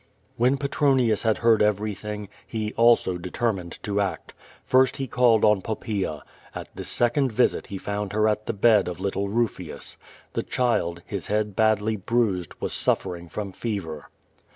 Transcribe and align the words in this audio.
When 0.35 0.57
Petronius 0.57 1.21
had 1.21 1.37
heard 1.45 1.61
everything, 1.61 2.27
he, 2.47 2.73
also, 2.73 3.19
determined 3.19 3.77
to 3.83 4.01
act. 4.01 4.33
First 4.65 4.97
he 4.97 5.05
called 5.05 5.45
on 5.45 5.61
Poppaea. 5.61 6.23
At 6.55 6.69
this 6.75 6.87
second 6.89 7.31
visit 7.31 7.67
he 7.67 7.77
found 7.77 8.11
her 8.13 8.27
at 8.27 8.47
the 8.47 8.53
bed 8.53 8.87
of 8.87 8.99
little 8.99 9.29
Rufius. 9.29 9.97
The 10.33 10.41
child, 10.41 11.03
his 11.05 11.27
head 11.27 11.55
badly 11.55 11.97
bruised, 11.97 12.55
was 12.59 12.73
suffering 12.73 13.29
from 13.29 13.51
fever. 13.51 14.09